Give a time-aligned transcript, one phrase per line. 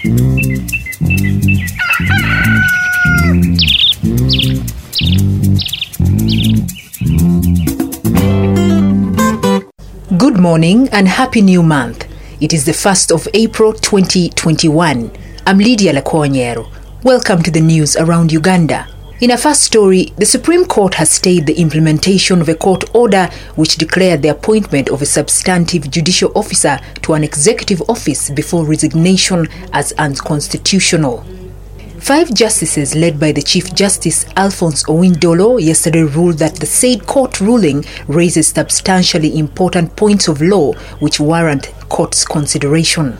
[0.00, 0.14] Good
[10.38, 12.06] morning and happy new month.
[12.40, 15.10] It is the 1st of April 2021.
[15.44, 16.70] I'm Lydia Lakwanyero.
[17.02, 18.86] Welcome to the news around Uganda.
[19.20, 23.28] In a first story, the Supreme Court has stayed the implementation of a court order
[23.56, 29.48] which declared the appointment of a substantive judicial officer to an executive office before resignation
[29.72, 31.26] as unconstitutional.
[31.98, 37.40] Five justices, led by the Chief Justice Alfonse Owiny-Dollo, yesterday ruled that the said court
[37.40, 43.18] ruling raises substantially important points of law which warrant court's consideration.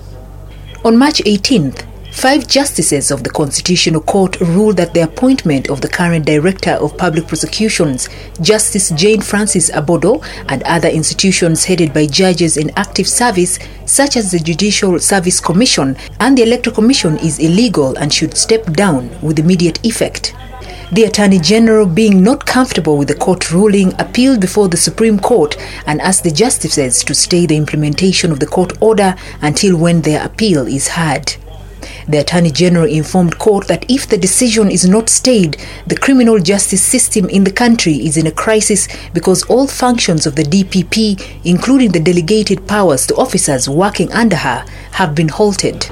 [0.84, 1.84] On March 18th,
[2.18, 6.98] Five justices of the Constitutional Court ruled that the appointment of the current Director of
[6.98, 8.09] Public Prosecutions,
[8.40, 14.32] Justice Jane Frances Abodu, and other institutions headed by judges in active service, such as
[14.32, 19.38] the Judicial Service Commission and the Electoral Commission, is illegal and should step down with
[19.38, 20.34] immediate effect.
[20.90, 25.56] The Attorney General, being not comfortable with the court ruling, appealed before the Supreme Court
[25.87, 30.26] and asked the justices to stay the implementation of the court order until when their
[30.26, 31.37] appeal is heard.
[32.09, 36.80] The Attorney General informed court that if the decision is not stayed, the criminal justice
[36.80, 41.92] system in the country is in a crisis because all functions of the DPP, including
[41.92, 45.90] the delegated powers to officers working under her, have been halted.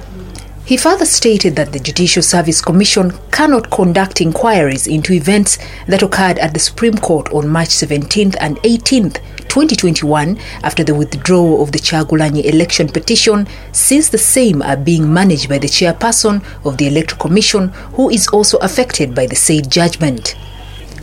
[0.67, 6.41] He further stated that the Judicial Service Commission cannot conduct inquiries into events that occurred
[6.41, 11.78] at the Supreme Court on March 17th and 18th 2021 after the withdrawal of the
[11.78, 17.20] Kyagulanyi election petition since the same are being managed by the chairperson of the Electoral
[17.20, 20.34] Commission who is also affected by the said judgment.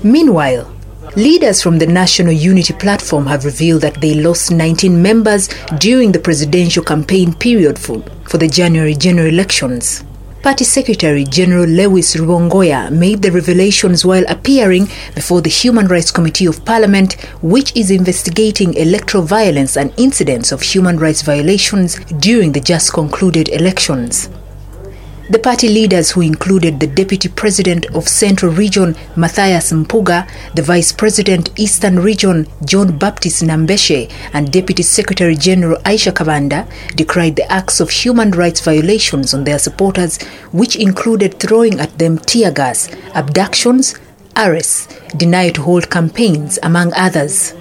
[0.04, 0.70] Meanwhile,
[1.16, 5.48] Leaders from the National Unity Platform have revealed that they lost 19 members
[5.78, 10.04] during the presidential campaign period for, for the January general elections.
[10.42, 16.48] Party Secretary General Lewis Rubongoya made the revelations while appearing before the Human Rights Committee
[16.48, 22.60] of Parliament, which is investigating electoral violence and incidents of human rights violations during the
[22.60, 24.30] just concluded elections.
[25.30, 30.92] The party leaders, who included the Deputy President of Central Region, Mathias Mpuuga, the Vice
[30.92, 36.68] President, Eastern Region, John Baptist Nambeshe, and Deputy Secretary General Aisha Kabanda,
[36.98, 42.18] decried the acts of human rights violations on their supporters, which included throwing at them
[42.18, 43.96] tear gas, abductions,
[44.36, 47.54] arrests, denial to hold campaigns, among others.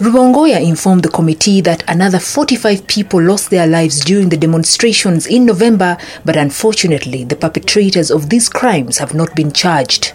[0.00, 5.46] Rubongoya informed the committee that another 45 people lost their lives during the demonstrations in
[5.46, 10.12] November, but unfortunately, the perpetrators of these crimes have not been charged.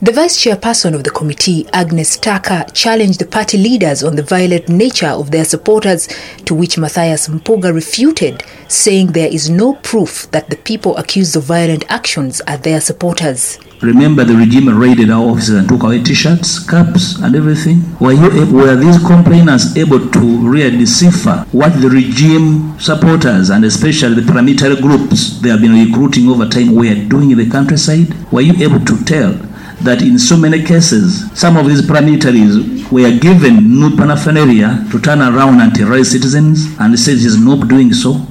[0.00, 4.68] The vice chairperson of the committee, Agnes Taaka, challenged the party leaders on the violent
[4.68, 6.06] nature of their supporters,
[6.44, 11.42] to which Mathias Mpuuga refuted, saying there is no proof that the people accused of
[11.42, 13.58] violent actions are their supporters.
[13.82, 17.82] Remember the regime raided our offices and took away t-shirts, caps and everything?
[17.98, 24.14] Were, you, were these complainants able to really decipher what the regime supporters and especially
[24.14, 28.14] the paramilitary groups they have been recruiting over time were doing in the countryside?
[28.32, 29.47] Were you able to tell
[29.82, 35.20] that in so many cases, some of these paramilitaries were given new paraphernalia to turn
[35.20, 38.26] around and terrorize citizens and says he's not doing so?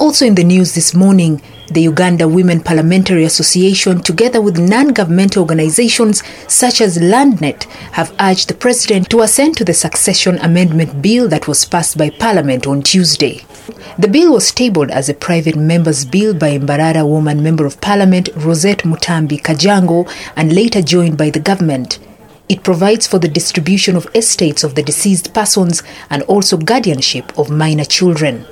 [0.00, 1.42] Also in the news this morning,
[1.72, 8.48] the Uganda Women Parliamentary Association, together with non governmental organizations such as LandNet, have urged
[8.48, 12.82] the President to assent to the succession amendment bill that was passed by Parliament on
[12.82, 13.44] Tuesday.
[13.98, 18.30] The bill was tabled as a private member's bill by Mbarara Woman Member of Parliament
[18.34, 21.98] Rosette Mutambi Kajungu and later joined by the government.
[22.48, 27.50] It provides for the distribution of estates of the deceased persons and also guardianship of
[27.50, 28.46] minor children.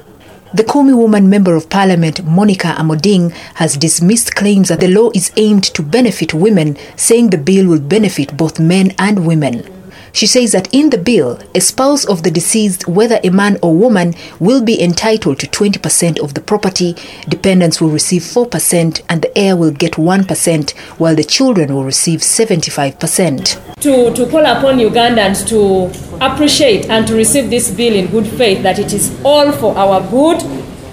[0.53, 5.33] The Kumi woman member of parliament, Monica Amoding, has dismissed claims that the law is
[5.37, 9.76] aimed to benefit women, saying the bill will benefit both men and women.
[10.17, 13.75] She says that in the bill, a spouse of the deceased, whether a man or
[13.77, 16.97] woman, will be entitled to 20% of the property,
[17.29, 22.21] dependents will receive 4%, and the heir will get 1%, while the children will receive
[22.21, 23.75] 75%.
[23.83, 28.63] To, to call upon Ugandans to appreciate and to receive this bill in good faith,
[28.63, 30.43] that it is all for our good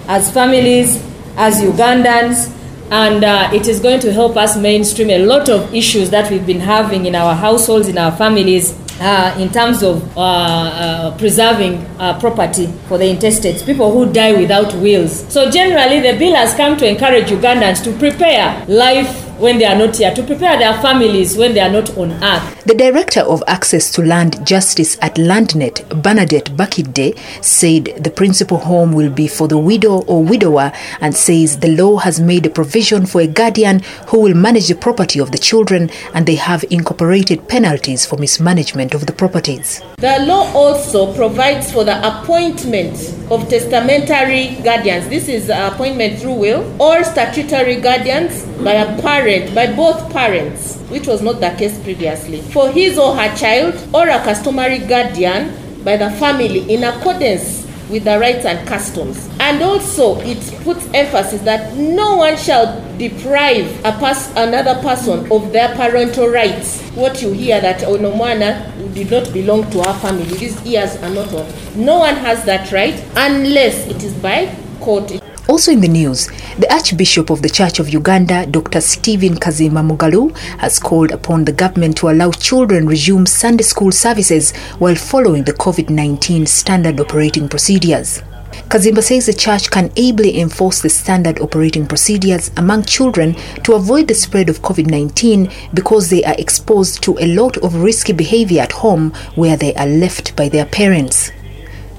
[0.06, 1.02] as families,
[1.38, 2.54] as Ugandans,
[2.90, 6.46] and uh, it is going to help us mainstream a lot of issues that we've
[6.46, 11.76] been having in our households, in our families, uh, in terms of uh, uh, preserving
[11.98, 15.26] uh, property for the intestates, people who die without wills.
[15.32, 19.76] So, generally, the bill has come to encourage Ugandans to prepare life when they are
[19.76, 22.64] not here, to prepare their families when they are not on earth.
[22.64, 28.92] The Director of Access to Land Justice at LandNet, Bernadette Bakide, said the principal home
[28.92, 33.06] will be for the widow or widower and says the law has made a provision
[33.06, 37.48] for a guardian who will manage the property of the children and they have incorporated
[37.48, 39.82] penalties for mismanagement of the properties.
[39.98, 42.94] The law also provides for the appointment
[43.30, 45.08] of testamentary guardians.
[45.08, 51.06] This is appointment through will or statutory guardians by a parent, by both parents, which
[51.06, 55.50] was not the case previously, for his or her child or a customary guardian
[55.82, 59.30] by the family in accordance with the rights and customs.
[59.40, 65.52] And also, it puts emphasis that no one shall deprive a pers- another person of
[65.52, 66.82] their parental rights.
[66.90, 71.32] What you hear that Onomwana did not belong to our family, these ears are not
[71.32, 71.46] on.
[71.76, 75.23] No one has that right unless it is by court.
[75.46, 78.80] Also in the news, the Archbishop of the Church of Uganda, Dr.
[78.80, 84.56] Stephen Kazimba Mugalu, has called upon the government to allow children resume Sunday school services
[84.78, 88.22] while following the COVID 19 standard operating procedures.
[88.68, 94.08] Kazimba says the church can ably enforce the standard operating procedures among children to avoid
[94.08, 98.62] the spread of COVID 19 because they are exposed to a lot of risky behavior
[98.62, 101.32] at home where they are left by their parents.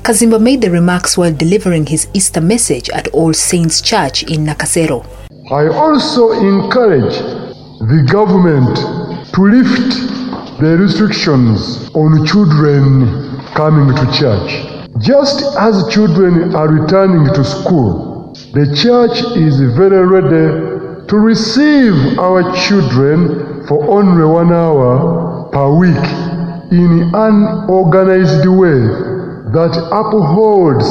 [0.06, 5.04] Kazimba made the remarks while delivering his Easter message at All Saints Church in Nakasero.
[5.50, 7.18] I also encourage
[7.90, 8.78] the government
[9.34, 9.98] to lift
[10.62, 14.52] the restrictions on children coming to church.
[15.00, 22.44] Just as children are returning to school, the church is very ready to receive our
[22.68, 26.06] children for only one hour per week
[26.72, 29.14] in an organized way
[29.56, 30.86] that upholds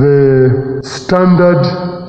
[0.00, 1.60] the standard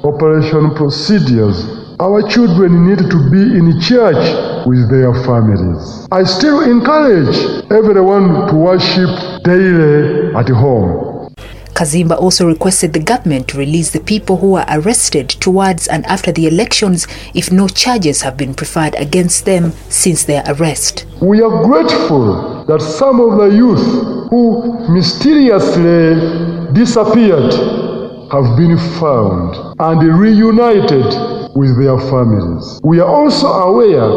[0.06, 1.66] operation procedures.
[2.00, 6.08] Our children need to be in church with their families.
[6.12, 7.36] I still encourage
[7.70, 11.13] everyone to worship daily at home.
[11.74, 16.32] Kazimba also requested the government to release the people who were arrested towards and after
[16.32, 21.06] the elections if no charges have been preferred against them since their arrest.
[21.22, 27.54] We are grateful that some of the youth who mysteriously disappeared
[28.32, 31.06] have been found and reunited
[31.56, 32.80] with their families.
[32.84, 34.10] We are also aware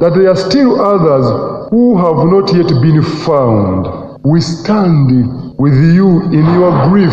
[0.00, 4.03] that there are still others who have not yet been found.
[4.24, 5.12] We stand
[5.58, 7.12] with you in your grief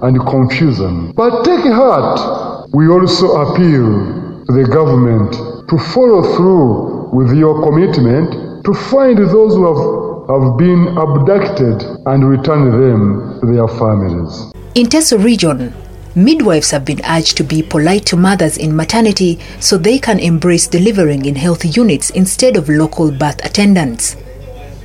[0.00, 1.12] and confusion.
[1.12, 5.32] But take heart, we also appeal to the government
[5.68, 12.28] to follow through with your commitment to find those who have have been abducted and
[12.28, 14.52] return them to their families.
[14.74, 15.72] In Teso region,
[16.14, 20.66] midwives have been urged to be polite to mothers in maternity so they can embrace
[20.66, 24.16] delivering in health units instead of local birth attendants.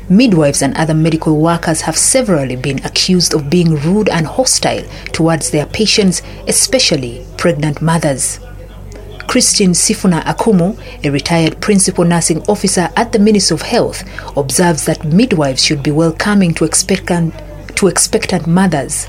[0.10, 4.84] Midwives and other medical workers have severally been accused of being rude and hostile
[5.14, 8.40] towards their patients, especially pregnant mothers.
[9.28, 14.04] Christine Sifuna Akumu, a retired principal nursing officer at the Ministry of Health,
[14.38, 17.34] observes that midwives should be welcoming to expectant,
[17.78, 19.08] to expectant mothers.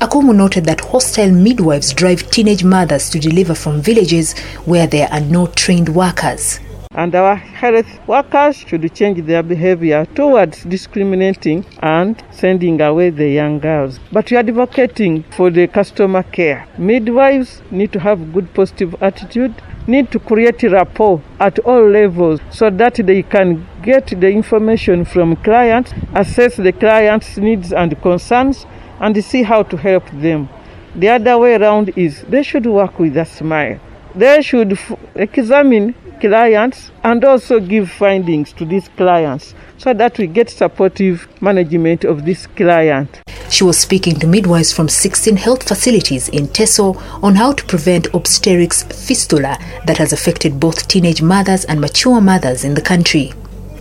[0.00, 5.20] Akumu noted that hostile midwives drive teenage mothers to deliver from villages where there are
[5.20, 6.60] no trained workers.
[6.94, 13.60] And our health workers should change their behavior towards discriminating and sending away the young
[13.60, 13.98] girls.
[14.12, 16.68] But we are advocating for the customer care.
[16.76, 19.54] Midwives need to have good positive attitude,
[19.86, 25.36] need to create rapport at all levels so that they can get the information from
[25.36, 28.66] clients, assess the client's needs and concerns,
[29.00, 30.48] and see how to help them.
[30.94, 33.80] The other way around is they should work with a smile.
[34.14, 34.78] They should
[35.14, 42.04] examine clients and also give findings to these clients so that we get supportive management
[42.04, 43.20] of this client.
[43.50, 48.06] She was speaking to midwives from 16 health facilities in Teso on how to prevent
[48.14, 53.32] obstetrics fistula that has affected both teenage mothers and mature mothers in the country.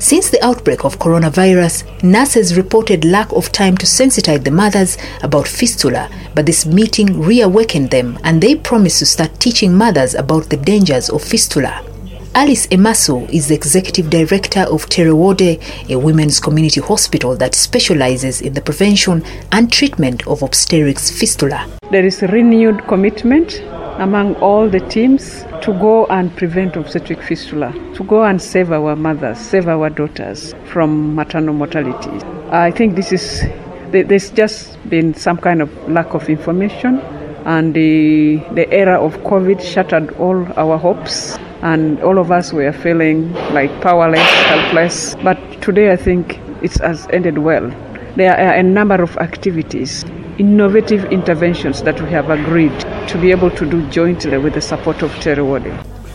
[0.01, 5.47] Since the outbreak of coronavirus, nurses reported lack of time to sensitize the mothers about
[5.47, 10.57] fistula, but this meeting reawakened them and they promised to start teaching mothers about the
[10.57, 11.85] dangers of fistula.
[12.33, 18.53] Alice Emasu is the executive director of TERREWODE, a women's community hospital that specializes in
[18.53, 21.69] the prevention and treatment of obstetrics fistula.
[21.91, 23.61] There is renewed commitment
[23.99, 28.95] among all the teams to go and prevent obstetric fistula, to go and save our
[28.95, 32.25] mothers, save our daughters from maternal mortality.
[32.51, 33.43] I think this is
[33.91, 36.99] there's just been some kind of lack of information
[37.45, 41.37] and the, the era of COVID shattered all our hopes.
[41.61, 45.15] and all of us were feeling like powerless, helpless.
[45.23, 47.69] But today I think it has ended well.
[48.15, 50.03] There are a number of activities,
[50.37, 52.77] innovative interventions that we have agreed
[53.07, 55.11] to be able to do jointly with the support of
[55.45, 55.65] Ward.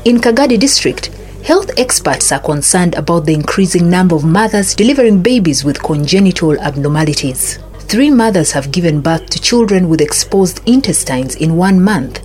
[0.04, 1.06] In Kagadi district,
[1.44, 7.58] health experts are concerned about the increasing number of mothers delivering babies with congenital abnormalities.
[7.80, 12.20] Three mothers have given birth to children with exposed intestines in one month.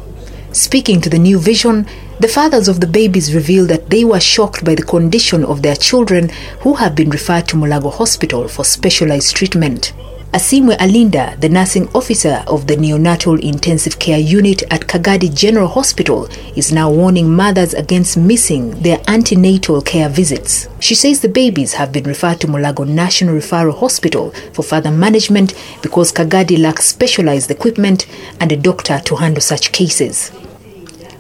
[0.53, 1.88] Speaking to the New Vision,
[2.20, 5.75] the fathers of the babies revealed that they were shocked by the condition of their
[5.75, 9.94] children who have been referred to Mulago Hospital for specialized treatment.
[10.33, 16.29] Asimwe Alinda, the nursing officer of the neonatal intensive care unit at Kagadi General Hospital,
[16.55, 20.69] is now warning mothers against missing their antenatal care visits.
[20.79, 25.53] She says the babies have been referred to Mulago National Referral Hospital for further management
[25.81, 28.07] because Kagadi lacks specialized equipment
[28.39, 30.31] and a doctor to handle such cases.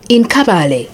[0.07, 0.89] In Kabale,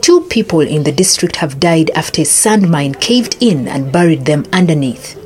[0.00, 4.24] two people in the district have died after a sand mine caved in and buried
[4.24, 5.17] them underneath.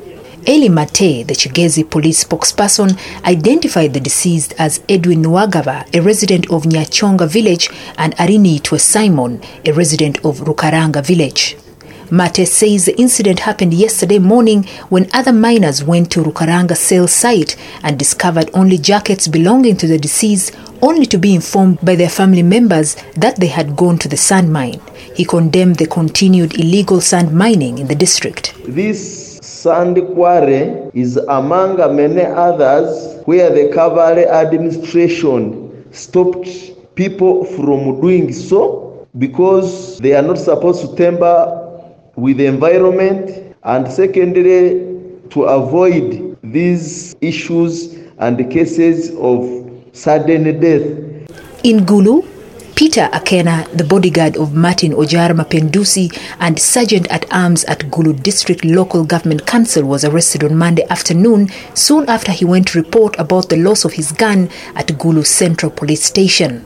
[0.45, 6.63] Elly Maate, the Kigezi police spokesperson, identified the deceased as Edwin Nuwagaba, a resident of
[6.63, 11.55] Nyachonga village, and Arinitwe Simon, a resident of Rukaranga village.
[12.09, 17.55] Maate says the incident happened yesterday morning when other miners went to Rukaranga sale site
[17.81, 22.43] and discovered only jackets belonging to the deceased, only to be informed by their family
[22.43, 24.81] members that they had gone to the sand mine.
[25.15, 28.53] He condemned the continued illegal sand mining in the district.
[28.67, 29.22] This
[29.63, 36.49] sand quarry is among many others where the Kavale administration stopped
[36.95, 41.37] people from doing so because they are not supposed to tamper
[42.17, 43.55] with the environment.
[43.63, 44.83] And secondly
[45.29, 49.47] to avoid these issues and cases of
[49.93, 50.83] sudden death.
[51.63, 52.32] In Gulu,
[52.75, 58.65] Peter Akena, the bodyguard of Martin Ojar Mapenduzi and Sergeant at Arms at Gulu District
[58.65, 63.49] Local Government Council, was arrested on Monday afternoon soon after he went to report about
[63.49, 66.65] the loss of his gun at Gulu Central Police Station.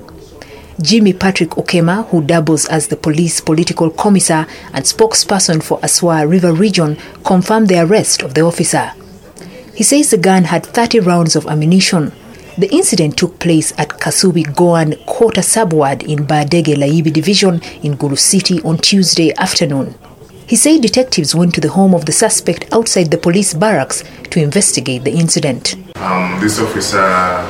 [0.82, 6.54] Jimmy Patrick Okema, who doubles as the police political commissar and spokesperson for Aswa River
[6.54, 8.94] Region, confirmed the arrest of the officer.
[9.76, 12.14] He says the gun had 30 rounds of ammunition.
[12.58, 18.60] The incident took place at Kasubi Goan Quarter Subward in Bardege-Layibi Division in Gulu City
[18.64, 19.94] on Tuesday afternoon.
[20.48, 24.42] He said detectives went to the home of the suspect outside the police barracks to
[24.42, 25.76] investigate the incident.
[25.98, 26.98] Um, this officer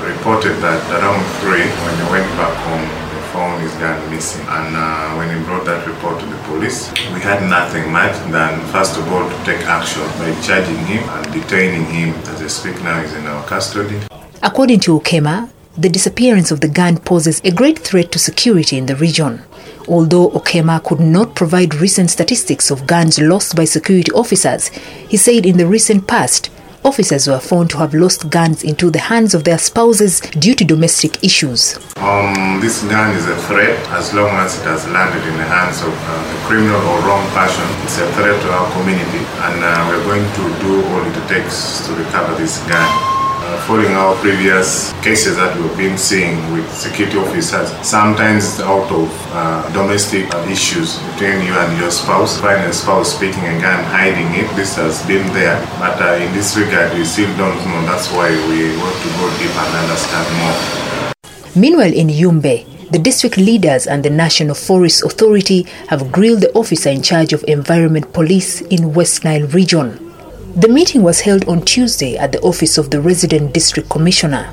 [0.04, 2.84] reported that around 3 when he went back home,
[3.16, 4.46] he found his gun missing.
[4.50, 8.60] And uh, when he brought that report to the police, we had nothing much than,
[8.76, 12.10] first of all, to take action by charging him and detaining him.
[12.28, 14.02] As I speak now, he's in our custody.
[14.48, 18.86] According to Okema, the disappearance of the gun poses a great threat to security in
[18.86, 19.42] the region.
[19.90, 24.70] Although Okema could not provide recent statistics of guns lost by security officers,
[25.10, 26.50] he said in the recent past,
[26.86, 30.64] officers were found to have lost guns into the hands of their spouses due to
[30.64, 31.76] domestic issues.
[31.98, 35.82] Um, this gun is a threat as long as it has landed in the hands
[35.82, 37.68] of uh, a criminal or wrong person.
[37.84, 41.86] It's a threat to our community, and uh, we're going to do all it takes
[41.86, 43.17] to recover this gun.
[43.48, 49.08] Uh, following our previous cases that we've been seeing with security officers, sometimes out of
[49.32, 54.28] uh, domestic issues between you and your spouse, find a spouse speaking a gun, hiding
[54.36, 54.54] it.
[54.58, 57.88] This has been there, but uh, in this regard, we still don't know.
[57.88, 60.60] That's why we want to go deep and understand more.
[61.56, 66.90] Meanwhile, in Yumbe, the district leaders and the National Forest Authority have grilled the officer
[66.90, 70.07] in charge of Environment Police in West Nile region.
[70.58, 74.52] The meeting was held on Tuesday at the office of the resident district commissioner.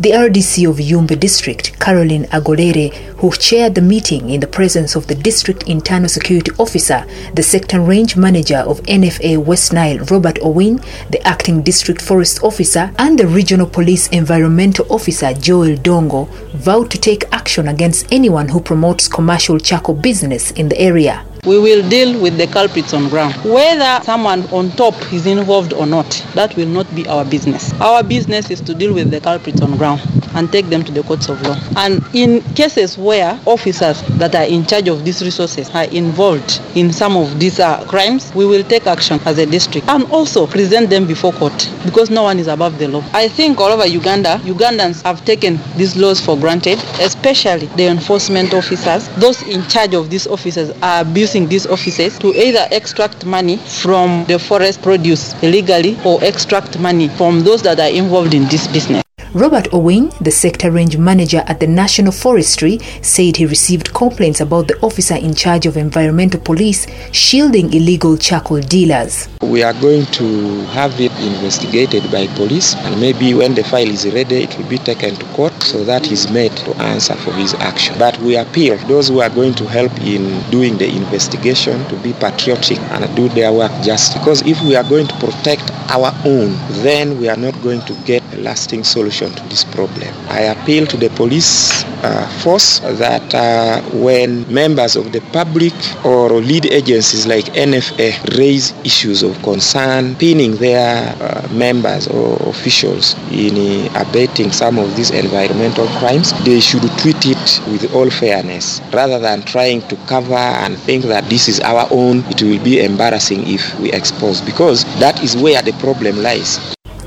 [0.00, 5.08] The RDC of Yumbe district, Caroline Agolere, who chaired the meeting in the presence of
[5.08, 7.04] the district internal security officer,
[7.34, 10.76] the sector range manager of NFA West Nile, Robert Owing,
[11.10, 16.98] the acting district forest officer, and the regional police environmental officer, Joel Dongo, vowed to
[16.98, 21.26] take action against anyone who promotes commercial charcoal business in the area.
[21.44, 23.34] We will deal with the culprits on ground.
[23.42, 27.72] Whether someone on top is involved or not, that will not be our business.
[27.80, 30.02] Our business is to deal with the culprits on ground
[30.36, 31.56] and take them to the courts of law.
[31.76, 36.92] And in cases where officers that are in charge of these resources are involved in
[36.92, 40.90] some of these uh, crimes, we will take action as a district and also present
[40.90, 43.02] them before court because no one is above the law.
[43.12, 48.54] I think all over Uganda, Ugandans have taken these laws for granted, especially the enforcement
[48.54, 49.08] officers.
[49.16, 54.24] Those in charge of these officers are abusing these offices to either extract money from
[54.26, 59.02] the forest produce illegally or extract money from those that are involved in this business.
[59.34, 64.68] Robert Owing, the sector range manager at the National Forestry, said he received complaints about
[64.68, 69.30] the officer in charge of environmental police shielding illegal charcoal dealers.
[69.40, 74.04] We are going to have it investigated by police, and maybe when the file is
[74.12, 77.54] ready, it will be taken to court so that he's made to answer for his
[77.54, 77.98] action.
[77.98, 82.12] But we appeal those who are going to help in doing the investigation to be
[82.12, 86.52] patriotic and do their work just because if we are going to protect our own,
[86.82, 90.08] then we are not going to get a lasting solution to this problem.
[90.28, 95.72] I appeal to the police uh, force that uh, when members of the public
[96.04, 103.14] or lead agencies like NFA raise issues of concern, pinning their uh, members or officials
[103.30, 108.80] in uh, abating some of these environmental crimes, they should treat it with all fairness
[108.92, 112.18] rather than trying to cover and think that this is our own.
[112.30, 116.58] It will be embarrassing if we expose because that is where the problem lies.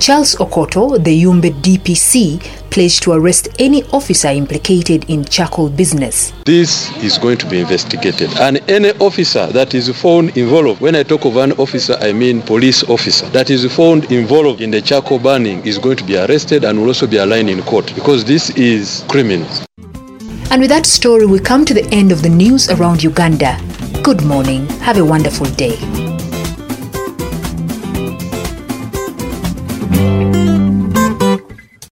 [0.06, 6.32] Charles Okoto, the Yumbe DPC, pledged to arrest any officer implicated in charcoal business.
[6.46, 11.02] This is going to be investigated, and any officer that is found involved, when I
[11.02, 15.18] talk of an officer, I mean police officer, that is found involved in the charcoal
[15.18, 18.52] burning is going to be arrested and will also be aligned in court because this
[18.52, 19.50] is criminal.
[20.52, 23.60] And with that story, we come to the end of the news around Uganda.
[24.04, 24.68] Good morning.
[24.82, 26.05] Have a wonderful day.